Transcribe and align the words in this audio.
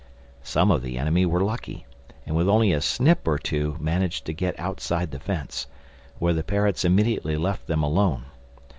Some 0.41 0.71
of 0.71 0.81
the 0.81 0.97
enemy 0.97 1.27
were 1.27 1.43
lucky; 1.43 1.85
and 2.25 2.35
with 2.35 2.49
only 2.49 2.73
a 2.73 2.81
snip 2.81 3.27
or 3.27 3.37
two 3.37 3.77
managed 3.79 4.25
to 4.25 4.33
get 4.33 4.59
outside 4.59 5.11
the 5.11 5.19
fence—where 5.19 6.33
the 6.33 6.43
parrots 6.43 6.83
immediately 6.83 7.37
left 7.37 7.67
them 7.67 7.83
alone. 7.83 8.23